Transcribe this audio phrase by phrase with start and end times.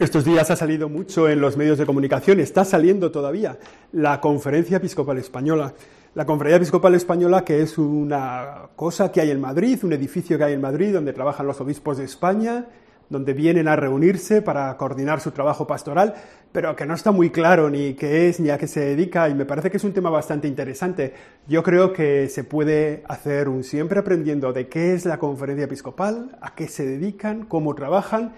[0.00, 3.58] Estos días ha salido mucho en los medios de comunicación, está saliendo todavía
[3.92, 5.72] la Conferencia Episcopal Española.
[6.16, 10.42] La Conferencia Episcopal Española, que es una cosa que hay en Madrid, un edificio que
[10.42, 12.66] hay en Madrid donde trabajan los obispos de España,
[13.08, 16.14] donde vienen a reunirse para coordinar su trabajo pastoral,
[16.50, 19.34] pero que no está muy claro ni qué es ni a qué se dedica y
[19.34, 21.14] me parece que es un tema bastante interesante.
[21.46, 26.36] Yo creo que se puede hacer un siempre aprendiendo de qué es la conferencia episcopal,
[26.40, 28.32] a qué se dedican, cómo trabajan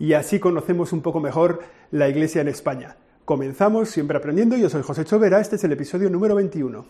[0.00, 1.60] y así conocemos un poco mejor
[1.92, 2.96] la Iglesia en España.
[3.26, 4.56] Comenzamos siempre aprendiendo.
[4.56, 5.40] Yo soy José Chovera.
[5.40, 6.84] Este es el episodio número 21.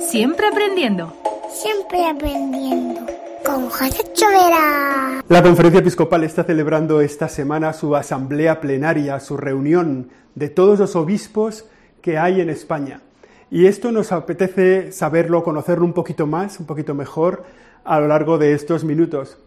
[0.00, 1.14] Siempre aprendiendo.
[1.50, 3.00] Siempre aprendiendo.
[3.46, 5.22] Con José Chovera.
[5.28, 10.96] La Conferencia Episcopal está celebrando esta semana su asamblea plenaria, su reunión de todos los
[10.96, 11.66] obispos
[12.02, 13.02] que hay en España.
[13.52, 17.44] Y esto nos apetece saberlo, conocerlo un poquito más, un poquito mejor,
[17.84, 19.38] a lo largo de estos minutos.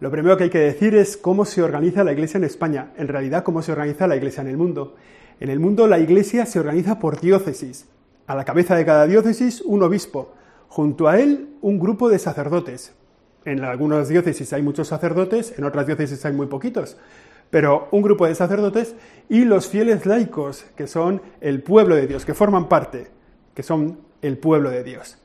[0.00, 3.08] Lo primero que hay que decir es cómo se organiza la Iglesia en España, en
[3.08, 4.96] realidad cómo se organiza la Iglesia en el mundo.
[5.38, 7.86] En el mundo la Iglesia se organiza por diócesis.
[8.26, 10.34] A la cabeza de cada diócesis un obispo,
[10.68, 12.94] junto a él un grupo de sacerdotes.
[13.44, 16.96] En algunas diócesis hay muchos sacerdotes, en otras diócesis hay muy poquitos,
[17.50, 18.94] pero un grupo de sacerdotes
[19.28, 23.08] y los fieles laicos, que son el pueblo de Dios, que forman parte,
[23.54, 25.21] que son el pueblo de Dios.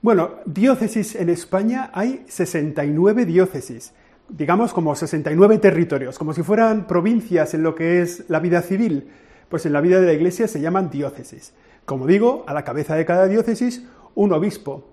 [0.00, 3.92] Bueno, diócesis en España hay 69 diócesis,
[4.28, 9.08] digamos como 69 territorios, como si fueran provincias en lo que es la vida civil,
[9.48, 11.52] pues en la vida de la Iglesia se llaman diócesis.
[11.84, 14.88] Como digo, a la cabeza de cada diócesis un obispo.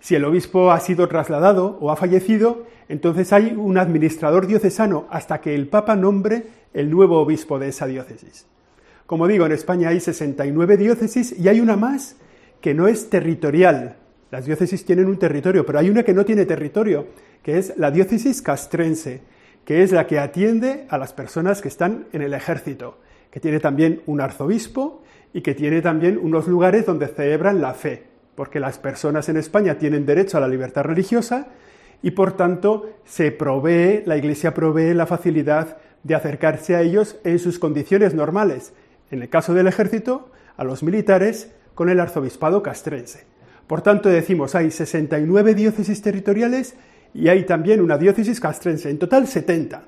[0.00, 5.42] Si el obispo ha sido trasladado o ha fallecido, entonces hay un administrador diocesano hasta
[5.42, 8.46] que el Papa nombre el nuevo obispo de esa diócesis.
[9.04, 12.16] Como digo, en España hay 69 diócesis y hay una más
[12.62, 13.96] que no es territorial,
[14.30, 17.06] las diócesis tienen un territorio, pero hay una que no tiene territorio,
[17.42, 19.22] que es la diócesis castrense,
[19.64, 22.98] que es la que atiende a las personas que están en el ejército,
[23.30, 25.02] que tiene también un arzobispo
[25.32, 29.78] y que tiene también unos lugares donde celebran la fe, porque las personas en España
[29.78, 31.48] tienen derecho a la libertad religiosa
[32.02, 37.38] y por tanto se provee, la Iglesia provee la facilidad de acercarse a ellos en
[37.38, 38.72] sus condiciones normales.
[39.10, 43.35] En el caso del ejército, a los militares con el arzobispado castrense.
[43.66, 46.74] Por tanto, decimos, hay 69 diócesis territoriales
[47.12, 49.82] y hay también una diócesis castrense, en total 70.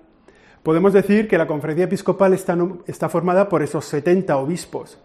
[0.62, 4.98] Podemos decir que la conferencia episcopal está, formada por esos 70 obispos,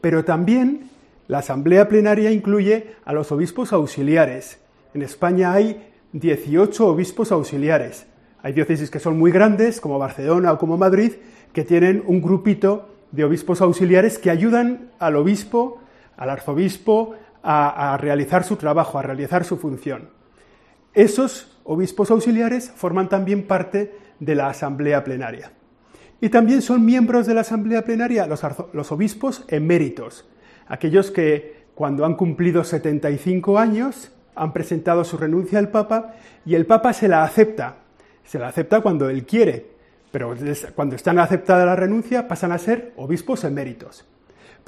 [0.00, 0.90] pero también
[1.28, 4.58] la asamblea plenaria incluye a los obispos auxiliares.
[4.94, 8.06] En España hay 18 obispos auxiliares.
[8.42, 11.12] Hay diócesis que son muy grandes, como Barcelona o como Madrid,
[11.52, 15.80] que tienen un grupito de obispos auxiliares que ayudan al obispo,
[16.16, 17.14] al arzobispo,
[17.50, 20.10] a, realizar su trabajo, a realizar su función.
[20.92, 25.52] Esos obispos auxiliares forman también parte de la asamblea plenaria.
[26.20, 28.42] Y también son miembros de la asamblea plenaria los,
[28.74, 30.28] los, obispos eméritos,
[30.66, 36.66] aquellos que cuando han cumplido 75 años han presentado su renuncia al Papa y el
[36.66, 37.76] Papa se la acepta.
[38.24, 39.70] Se la acepta cuando él quiere,
[40.12, 40.34] pero
[40.74, 44.04] cuando están aceptada la renuncia pasan a ser obispos eméritos.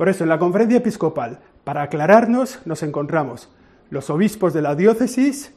[0.01, 3.51] Por eso, en la conferencia episcopal, para aclararnos, nos encontramos
[3.91, 5.53] los obispos de la diócesis,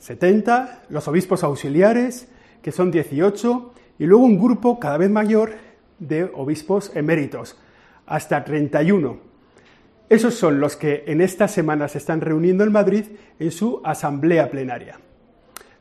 [0.00, 2.26] 70, los obispos auxiliares,
[2.60, 5.52] que son 18, y luego un grupo cada vez mayor
[6.00, 7.56] de obispos eméritos,
[8.04, 9.16] hasta 31.
[10.08, 13.04] Esos son los que en esta semana se están reuniendo en Madrid
[13.38, 14.98] en su asamblea plenaria.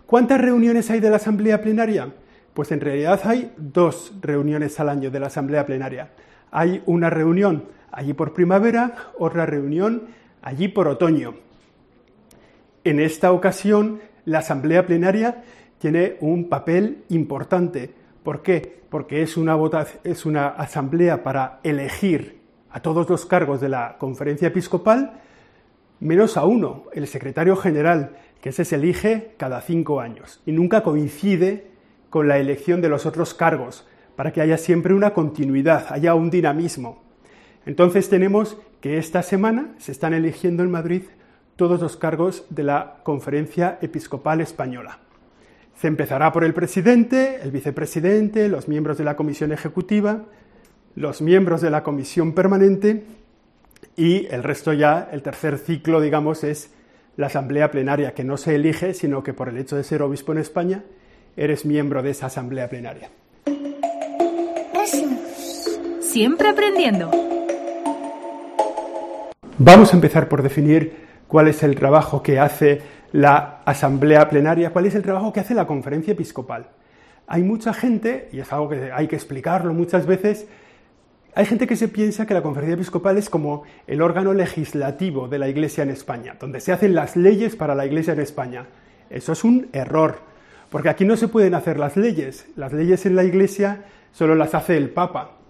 [0.05, 2.13] ¿Cuántas reuniones hay de la asamblea plenaria?
[2.53, 6.11] Pues en realidad hay dos reuniones al año de la asamblea plenaria.
[6.51, 7.63] Hay una reunión
[7.93, 10.03] allí por primavera, otra reunión
[10.41, 11.35] allí por otoño.
[12.83, 15.43] En esta ocasión, la Asamblea Plenaria
[15.79, 17.93] tiene un papel importante.
[18.23, 18.83] ¿Por qué?
[18.89, 19.57] Porque es una,
[20.03, 25.19] es una asamblea para elegir a todos los cargos de la conferencia episcopal,
[25.99, 30.83] menos a uno, el secretario general, que ese se elige cada cinco años y nunca
[30.83, 31.67] coincide
[32.09, 36.29] con la elección de los otros cargos, para que haya siempre una continuidad, haya un
[36.29, 37.02] dinamismo.
[37.65, 41.03] Entonces tenemos que esta semana se están eligiendo en Madrid
[41.55, 44.99] todos los cargos de la Conferencia Episcopal Española.
[45.79, 50.23] Se empezará por el presidente, el vicepresidente, los miembros de la comisión ejecutiva,
[50.95, 53.03] los miembros de la comisión permanente
[53.95, 56.71] y el resto ya, el tercer ciclo, digamos, es
[57.15, 60.31] la asamblea plenaria, que no se elige, sino que por el hecho de ser obispo
[60.31, 60.83] en España,
[61.37, 63.09] eres miembro de esa asamblea plenaria.
[66.01, 67.42] Siempre aprendiendo.
[69.59, 70.95] Vamos a empezar por definir
[71.27, 75.53] cuál es el trabajo que hace la asamblea plenaria, cuál es el trabajo que hace
[75.53, 76.69] la conferencia episcopal.
[77.27, 80.47] Hay mucha gente, y es algo que hay que explicarlo muchas veces,
[81.35, 85.37] hay gente que se piensa que la conferencia episcopal es como el órgano legislativo de
[85.37, 88.65] la Iglesia en España, donde se hacen las leyes para la Iglesia en España.
[89.11, 90.17] Eso es un error,
[90.71, 92.47] porque aquí no se pueden hacer las leyes.
[92.55, 93.83] Las leyes en la Iglesia
[94.13, 95.42] solo las hace el Papa.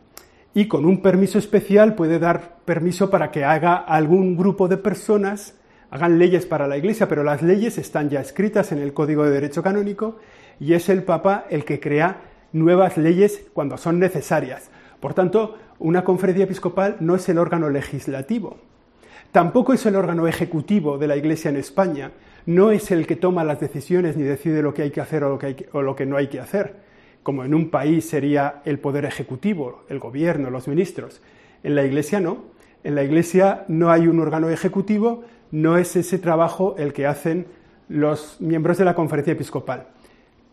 [0.54, 5.56] Y con un permiso especial puede dar permiso para que haga algún grupo de personas,
[5.90, 9.32] hagan leyes para la Iglesia, pero las leyes están ya escritas en el Código de
[9.32, 10.20] Derecho Canónico
[10.60, 12.22] y es el Papa el que crea
[12.52, 14.70] nuevas leyes cuando son necesarias.
[15.00, 18.58] Por tanto, una conferencia episcopal no es el órgano legislativo,
[19.32, 22.12] tampoco es el órgano ejecutivo de la Iglesia en España,
[22.46, 25.30] no es el que toma las decisiones ni decide lo que hay que hacer o
[25.30, 26.76] lo que, o lo que no hay que hacer,
[27.24, 31.22] como en un país sería el poder ejecutivo, el gobierno, los ministros.
[31.64, 32.44] En la Iglesia no,
[32.84, 37.48] en la Iglesia no hay un órgano ejecutivo, no es ese trabajo el que hacen
[37.88, 39.88] los miembros de la conferencia episcopal.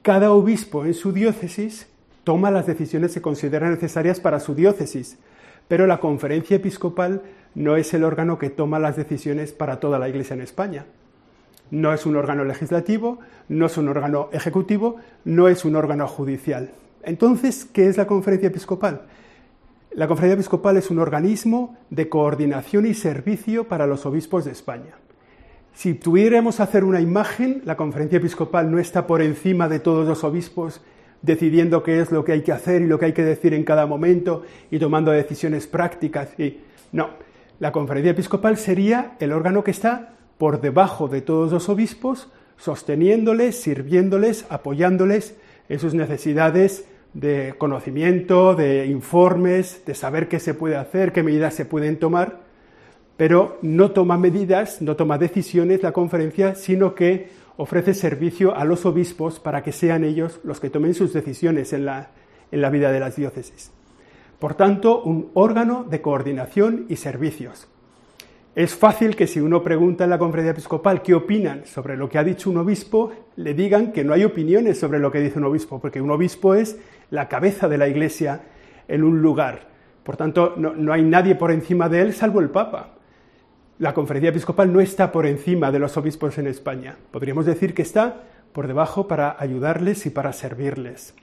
[0.02, 1.88] Cada obispo en su diócesis
[2.22, 5.18] toma las decisiones que considera necesarias para su diócesis,
[5.68, 7.22] pero la conferencia episcopal
[7.54, 10.86] no es el órgano que toma las decisiones para toda la Iglesia en España.
[11.70, 16.70] No es un órgano legislativo, no es un órgano ejecutivo, no es un órgano judicial.
[17.02, 19.02] Entonces, ¿qué es la conferencia episcopal?
[19.92, 24.94] La conferencia episcopal es un organismo de coordinación y servicio para los obispos de España.
[25.72, 30.24] Si tuviéramos hacer una imagen, la conferencia episcopal no está por encima de todos los
[30.24, 30.80] obispos
[31.22, 33.64] decidiendo qué es lo que hay que hacer y lo que hay que decir en
[33.64, 36.38] cada momento y tomando decisiones prácticas.
[36.38, 36.60] Y...
[36.92, 37.10] No,
[37.58, 43.60] la conferencia episcopal sería el órgano que está por debajo de todos los obispos, sosteniéndoles,
[43.60, 45.36] sirviéndoles, apoyándoles
[45.68, 46.84] en sus necesidades
[47.14, 52.50] de conocimiento, de informes, de saber qué se puede hacer, qué medidas se pueden tomar
[53.20, 57.28] pero no toma medidas, no toma decisiones la conferencia, sino que
[57.58, 61.84] ofrece servicio a los obispos para que sean ellos los que tomen sus decisiones en
[61.84, 62.12] la,
[62.50, 63.72] en la vida de las diócesis.
[64.38, 67.68] Por tanto, un órgano de coordinación y servicios.
[68.60, 72.18] Es fácil que si uno pregunta en la conferencia episcopal qué opinan sobre lo que
[72.18, 75.46] ha dicho un obispo, le digan que no hay opiniones sobre lo que dice un
[75.46, 76.78] obispo, porque un obispo es
[77.08, 78.42] la cabeza de la iglesia
[78.86, 79.68] en un lugar.
[80.02, 82.96] Por tanto, no, no hay nadie por encima de él salvo el Papa
[83.78, 86.98] la conferencia episcopal no está por encima de los obispos en España.
[87.10, 91.14] Podríamos decir que está por debajo para ayudarles y para servirles.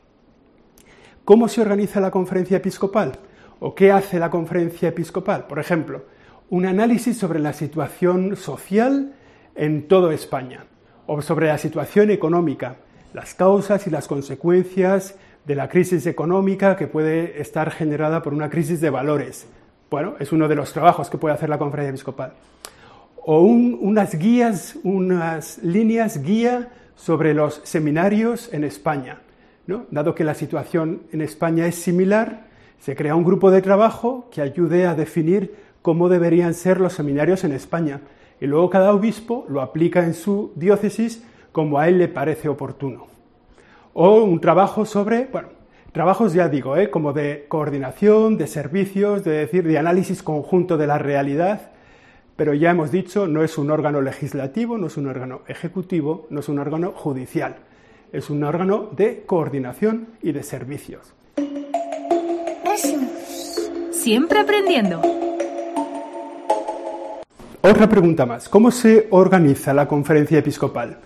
[1.24, 3.20] ¿Cómo se organiza la conferencia episcopal?
[3.60, 5.46] ¿O qué hace la conferencia episcopal?
[5.46, 6.02] Por ejemplo,
[6.50, 9.14] un análisis sobre la situación social
[9.56, 10.66] en toda España,
[11.06, 12.78] o sobre la situación económica,
[13.14, 15.16] las causas y las consecuencias
[15.46, 19.48] de la crisis económica que puede estar generada por una crisis de valores,
[19.90, 22.34] bueno, es uno de los trabajos que puede hacer la conferencia episcopal.
[23.24, 29.22] O unas guías, unas líneas guía sobre los seminarios en España.
[29.66, 29.86] ¿no?
[29.92, 32.48] Dado que la situación en España es similar,
[32.80, 35.56] se crea un grupo de trabajo que ayude a definir
[35.88, 38.02] cómo deberían ser los seminarios en España.
[38.42, 41.24] Y luego cada obispo lo aplica en su diócesis
[41.54, 43.08] como a él le parece oportuno.
[43.94, 45.48] O un trabajo sobre, bueno,
[45.94, 46.90] Trabajos, ya digo, ¿eh?
[46.90, 51.72] como de coordinación, de servicios, de decir, de análisis conjunto de la realidad,
[52.36, 56.42] pero ya hemos dicho, no es un órgano legislativo, no es un órgano ejecutivo, no
[56.42, 57.56] es un órgano judicial,
[58.12, 61.14] es un órgano de coordinación y de servicios.
[63.92, 65.27] Siempre aprendiendo.
[67.70, 68.48] Otra pregunta más.
[68.48, 71.00] ¿Cómo se organiza la conferencia episcopal?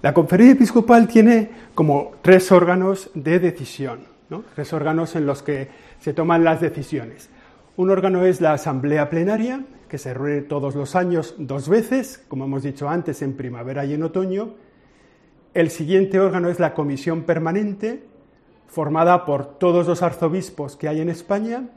[0.00, 4.08] La conferencia episcopal tiene como tres órganos de decisión
[4.54, 5.68] tres órganos en los que
[6.00, 7.28] se toman las decisiones.
[7.76, 12.44] Un órgano es la asamblea plenaria, que se reúne todos los años dos veces, como
[12.44, 14.54] hemos dicho antes, en primavera y en otoño.
[15.52, 18.04] El siguiente órgano es la comisión permanente,
[18.68, 21.68] formada por todos los arzobispos que hay en España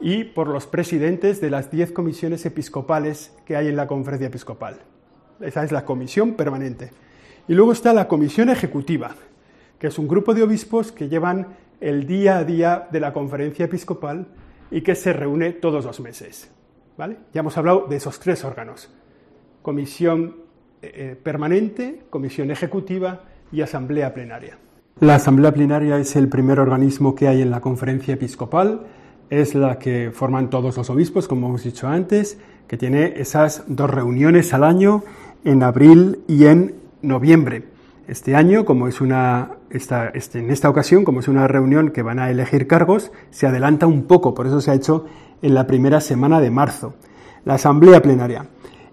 [0.00, 4.80] y por los presidentes de las diez comisiones episcopales que hay en la conferencia episcopal.
[5.40, 6.90] Esa es la comisión permanente.
[7.48, 9.14] Y luego está la comisión ejecutiva,
[9.78, 13.66] que es un grupo de obispos que llevan el día a día de la conferencia
[13.66, 14.26] episcopal
[14.70, 16.50] y que se reúne todos los meses.
[16.96, 17.18] ¿vale?
[17.32, 18.90] Ya hemos hablado de esos tres órganos.
[19.62, 20.36] Comisión
[20.82, 24.58] eh, eh, permanente, comisión ejecutiva y asamblea plenaria.
[25.00, 28.86] La asamblea plenaria es el primer organismo que hay en la conferencia episcopal,
[29.30, 33.90] es la que forman todos los obispos, como hemos dicho antes, que tiene esas dos
[33.90, 35.04] reuniones al año
[35.44, 37.64] en abril y en noviembre.
[38.08, 42.18] Este año, como es una, este, en esta ocasión, como es una reunión que van
[42.18, 45.06] a elegir cargos, se adelanta un poco, por eso se ha hecho
[45.42, 46.94] en la primera semana de marzo.
[47.44, 48.46] La Asamblea Plenaria.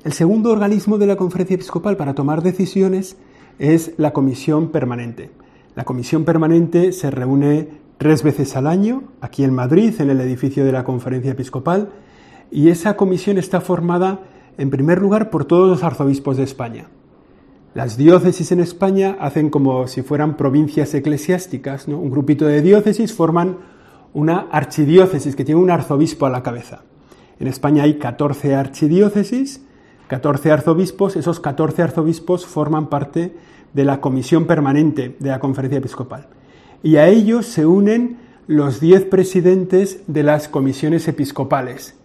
[0.03, 3.17] El segundo organismo de la Conferencia Episcopal para tomar decisiones
[3.59, 5.29] es la Comisión Permanente.
[5.75, 7.67] La comisión permanente se reúne
[8.03, 11.87] tres veces al año, aquí en Madrid, en el edificio de la Conferencia Episcopal,
[12.51, 14.19] y esa comisión está formada,
[14.57, 16.89] en primer lugar, por todos los arzobispos de España.
[17.73, 21.97] Las diócesis en España hacen como si fueran provincias eclesiásticas, ¿no?
[21.97, 23.59] Un grupito de diócesis forman
[24.13, 26.83] una archidiócesis que tiene un arzobispo a la cabeza.
[27.39, 29.63] En España hay 14 archidiócesis,
[30.09, 33.33] 14 arzobispos, esos 14 arzobispos forman parte
[33.71, 36.27] de la comisión permanente de la conferencia episcopal.
[36.83, 41.95] Y a ellos se unen los 10 presidentes de las comisiones episcopales.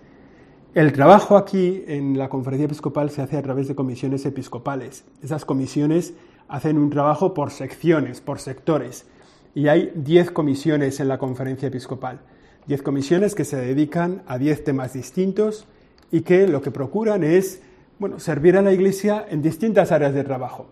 [0.73, 5.05] El trabajo aquí en la conferencia episcopal se hace a través de comisiones episcopales.
[5.21, 6.15] Esas comisiones
[6.47, 9.05] hacen un trabajo por secciones, por sectores.
[9.53, 12.21] Y hay 10 comisiones en la conferencia episcopal.
[12.69, 15.67] 10 comisiones que se dedican a 10 temas distintos
[16.13, 17.63] y que lo que procuran es
[17.99, 20.67] bueno, servir a la Iglesia en distintas áreas de trabajo.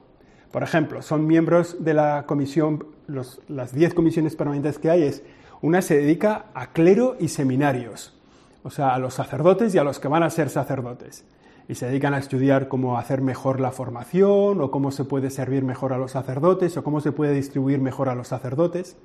[0.53, 5.23] Por ejemplo, son miembros de la comisión, las diez comisiones permanentes que hay, es,
[5.63, 8.15] una se dedica a clero y seminarios,
[8.63, 11.25] o sea, a los sacerdotes y a los que van a ser sacerdotes.
[11.69, 15.65] Y se dedican a estudiar cómo hacer mejor la formación, o cómo se puede servir
[15.65, 18.97] mejor a los sacerdotes, o cómo se puede distribuir mejor a los sacerdotes.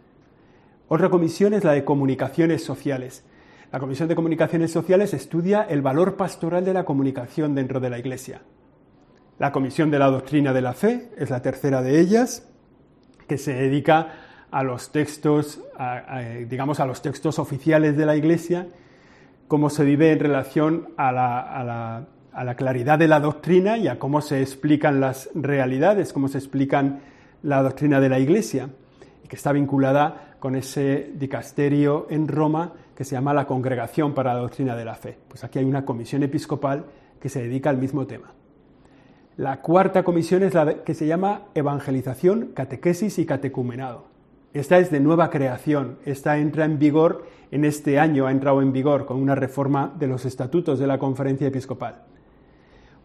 [0.88, 3.24] Otra comisión es la de comunicaciones sociales.
[3.72, 8.00] La Comisión de Comunicaciones Sociales estudia el valor pastoral de la comunicación dentro de la
[8.00, 8.42] Iglesia.
[9.40, 12.51] La Comisión de la Doctrina de la Fe es la tercera de ellas,
[13.32, 14.10] que se dedica
[14.52, 15.62] a los textos,
[16.50, 18.68] digamos, a los textos oficiales de la Iglesia,
[19.48, 24.42] cómo se vive en relación a la, claridad de la doctrina y a cómo se
[24.42, 27.00] explican las realidades, cómo se explican
[27.42, 28.68] la doctrina de la Iglesia,
[29.24, 34.34] y que está vinculada con ese dicasterio en Roma que se llama la Congregación para
[34.34, 35.18] la Doctrina de la Fe.
[35.30, 36.84] Pues aquí hay una comisión episcopal
[37.18, 38.34] que se dedica al mismo tema.
[39.38, 44.06] La cuarta comisión es la que se llama Evangelización, Catequesis y Catecumenado.
[44.54, 48.74] Esta es de nueva creación, esta entra en vigor en este año, ha entrado en
[48.74, 52.04] vigor con una reforma de los estatutos de la Conferencia Episcopal.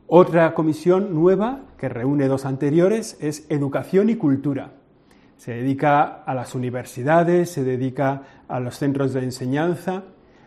[0.09, 4.73] Otra comisión nueva, que reúne dos anteriores, es Educación y Cultura
[5.37, 10.05] se dedica a las universidades, se dedica a los centros de enseñanza,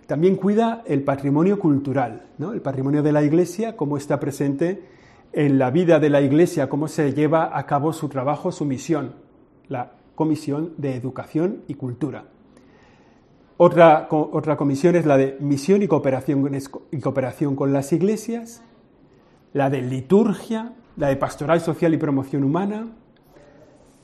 [0.07, 2.53] también cuida el patrimonio cultural, ¿no?
[2.53, 4.83] el patrimonio de la Iglesia, cómo está presente
[5.33, 9.13] en la vida de la Iglesia, cómo se lleva a cabo su trabajo, su misión,
[9.67, 12.25] la Comisión de Educación y Cultura.
[13.57, 16.50] Otra, otra comisión es la de misión y cooperación,
[16.91, 18.63] y cooperación con las iglesias,
[19.53, 22.88] la de liturgia, la de pastoral social y promoción humana,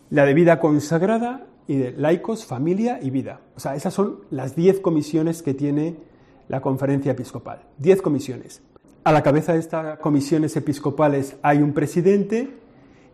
[0.09, 3.39] la de vida consagrada y de laicos, familia y vida.
[3.55, 5.95] O sea, esas son las diez comisiones que tiene
[6.47, 7.61] la conferencia episcopal.
[7.77, 8.61] Diez comisiones.
[9.05, 12.49] A la cabeza de estas comisiones episcopales hay un presidente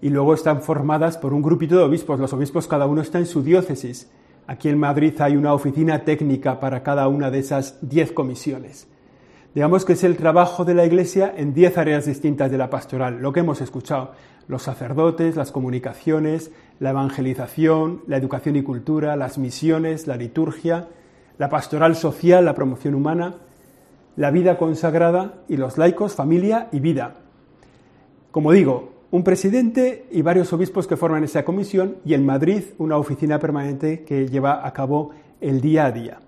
[0.02, 2.18] y luego están formadas por un grupito de obispos.
[2.18, 4.10] Los obispos cada uno está en su diócesis.
[4.48, 8.88] Aquí en Madrid hay una oficina técnica para cada una de esas diez comisiones.
[9.54, 13.22] Digamos que es el trabajo de la Iglesia en diez áreas distintas de la pastoral,
[13.22, 14.14] lo que hemos escuchado,
[14.48, 20.88] los sacerdotes, las comunicaciones, la evangelización, la educación y cultura, las misiones, la liturgia,
[21.38, 23.36] la pastoral social, la promoción humana,
[24.16, 27.16] la vida consagrada y los laicos, familia y vida.
[28.32, 32.98] Como digo, un presidente y varios obispos que forman esa comisión y en Madrid una
[32.98, 36.20] oficina permanente que lleva a cabo el día a día.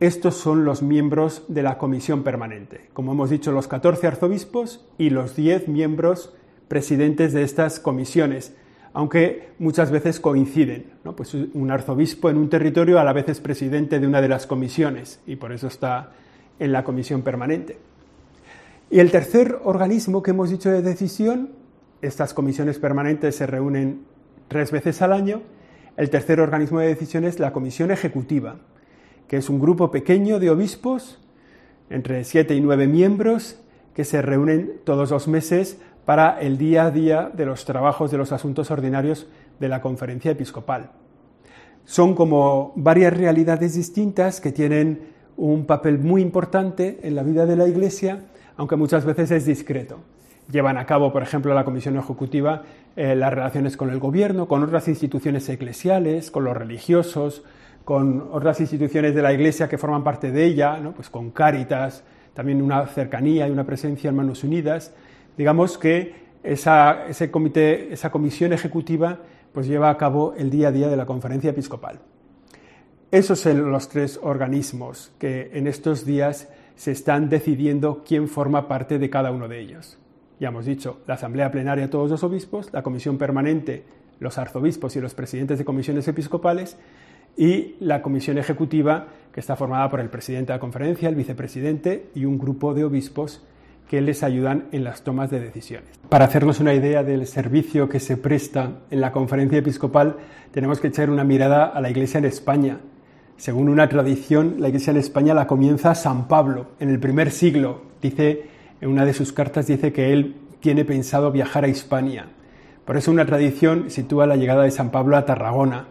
[0.00, 2.90] Estos son los miembros de la comisión permanente.
[2.92, 6.34] Como hemos dicho, los 14 arzobispos y los 10 miembros
[6.68, 8.54] presidentes de estas comisiones,
[8.92, 10.92] aunque muchas veces coinciden.
[11.16, 14.46] Pues un arzobispo en un territorio a la vez es presidente de una de las
[14.46, 16.12] comisiones y por eso está
[16.58, 17.78] en la comisión permanente.
[18.90, 21.50] Y el tercer organismo que hemos dicho de decisión,
[22.02, 24.04] estas comisiones permanentes se reúnen
[24.48, 25.42] tres veces al año,
[25.96, 28.56] el tercer organismo de decisión es la comisión ejecutiva,
[29.28, 31.20] que es un grupo pequeño de obispos,
[31.90, 33.60] entre siete y nueve miembros,
[33.94, 38.18] que se reúnen todos los meses para el día a día de los trabajos de
[38.18, 39.26] los asuntos ordinarios
[39.60, 40.90] de la conferencia episcopal.
[41.84, 47.56] Son como varias realidades distintas que tienen un papel muy importante en la vida de
[47.56, 48.20] la Iglesia,
[48.56, 49.98] aunque muchas veces es discreto.
[50.50, 52.62] Llevan a cabo, por ejemplo, la Comisión Ejecutiva
[52.96, 57.42] eh, las relaciones con el gobierno, con otras instituciones eclesiales, con los religiosos,
[57.84, 62.62] con otras instituciones de la Iglesia que forman parte de ella, pues con Cáritas, también
[62.62, 64.92] una cercanía y una presencia en Manos Unidas.
[65.36, 66.14] Digamos que
[66.44, 69.18] esa, ese comité, esa comisión ejecutiva
[69.52, 71.98] pues lleva a cabo el día a día de la conferencia episcopal.
[73.14, 78.98] Esos son los tres organismos que en estos días se están decidiendo quién forma parte
[78.98, 79.98] de cada uno de ellos.
[80.40, 83.84] Ya hemos dicho, la Asamblea Plenaria todos los obispos, la Comisión Permanente
[84.18, 86.76] los arzobispos y los presidentes de comisiones episcopales,
[87.36, 92.10] y la comisión ejecutiva, que está formada por el presidente de la conferencia, el vicepresidente
[92.16, 93.44] y un grupo de obispos
[93.88, 95.88] que les ayudan en las tomas de decisiones.
[96.08, 100.16] Para hacernos una idea del servicio que se presta en la conferencia episcopal,
[100.50, 102.80] tenemos que echar una mirada a la Iglesia en España.
[103.36, 107.82] Según una tradición, la Iglesia en España la comienza San Pablo en el primer siglo.
[108.00, 108.44] Dice,
[108.80, 112.26] en una de sus cartas dice que él tiene pensado viajar a Hispania.
[112.84, 115.88] Por eso una tradición sitúa la llegada de San Pablo a Tarragona.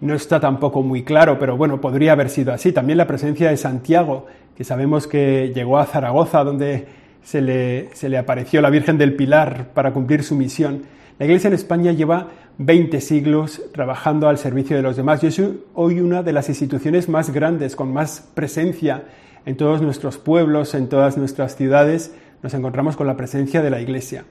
[0.00, 2.72] No está tampoco muy claro, pero bueno, podría haber sido así.
[2.72, 4.26] También la presencia de Santiago,
[4.56, 6.86] que sabemos que llegó a Zaragoza, donde
[7.24, 10.82] se le, se le apareció la Virgen del Pilar para cumplir su misión.
[11.18, 12.28] La Iglesia en España lleva
[12.58, 15.42] 20 siglos trabajando al servicio de los demás y es
[15.74, 19.04] hoy una de las instituciones más grandes, con más presencia
[19.46, 23.80] en todos nuestros pueblos, en todas nuestras ciudades, nos encontramos con la presencia de la
[23.80, 24.24] Iglesia.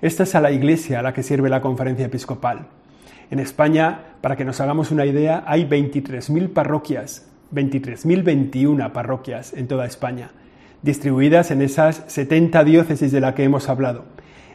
[0.00, 2.66] Esta es a la Iglesia a la que sirve la conferencia episcopal.
[3.30, 9.86] En España, para que nos hagamos una idea, hay 23.000 parroquias, 23.021 parroquias en toda
[9.86, 10.30] España
[10.82, 14.04] distribuidas en esas 70 diócesis de la que hemos hablado.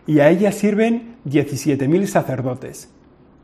[0.05, 2.89] Y a ellas sirven 17.000 sacerdotes.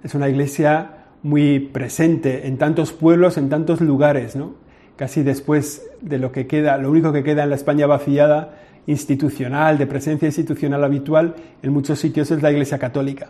[0.04, 4.56] Es una iglesia muy presente en tantos pueblos, en tantos lugares, ¿no?
[4.96, 8.56] Casi después de lo que queda, lo único que queda en la España vaciada,
[8.88, 13.30] institucional, de presencia institucional habitual, en muchos sitios es la Iglesia Católica.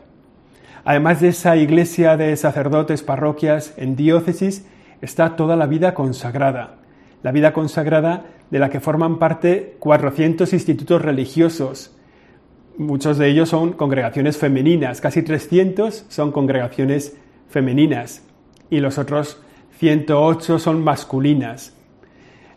[0.85, 4.65] Además de esa iglesia de sacerdotes, parroquias, en diócesis,
[5.01, 6.77] está toda la vida consagrada.
[7.21, 11.95] La vida consagrada de la que forman parte 400 institutos religiosos.
[12.77, 17.17] Muchos de ellos son congregaciones femeninas, casi 300 son congregaciones
[17.49, 18.23] femeninas
[18.69, 19.41] y los otros
[19.77, 21.73] 108 son masculinas.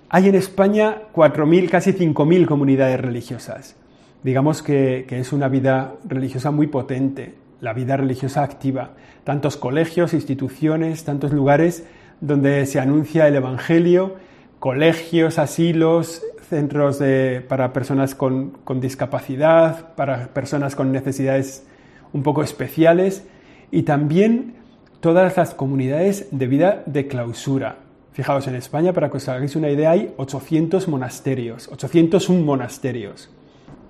[0.09, 3.77] Hay en España 4.000, casi 5.000 comunidades religiosas.
[4.23, 8.91] Digamos que, que es una vida religiosa muy potente, la vida religiosa activa.
[9.25, 11.85] Tantos colegios, instituciones, tantos lugares
[12.21, 14.17] donde se anuncia el Evangelio
[14.63, 17.03] colegios, asilos, centros
[17.49, 21.67] para personas con, discapacidad, para personas con necesidades
[22.13, 23.25] un poco especiales
[23.73, 24.55] y también
[25.01, 27.79] todas las comunidades de vida de clausura.
[28.13, 33.31] Fijaos, en España, para que os hagáis una idea, hay 800 monasterios, 801 monasterios.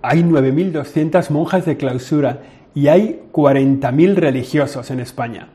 [0.01, 5.49] Hay 9.200 monjas de clausura y hay 40.000 religiosos en España.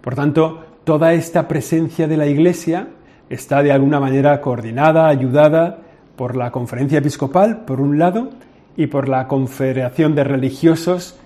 [0.00, 2.86] Por tanto, toda esta presencia de la Iglesia
[3.32, 5.78] está de alguna manera coordinada, ayudada
[6.16, 8.30] por la conferencia episcopal, por un lado,
[8.76, 11.16] y por la confederación de religiosos,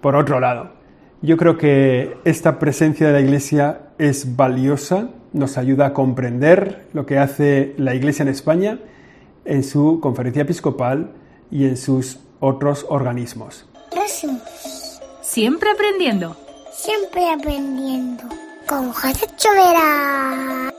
[0.00, 0.70] por otro lado.
[1.22, 7.06] Yo creo que esta presencia de la Iglesia es valiosa, nos ayuda a comprender lo
[7.06, 8.78] que hace la Iglesia en España
[9.44, 11.12] en su conferencia episcopal
[11.50, 13.66] y en sus otros organismos.
[15.22, 16.36] Siempre aprendiendo.
[16.72, 18.24] Siempre aprendiendo.
[18.66, 20.75] Con José Chovera.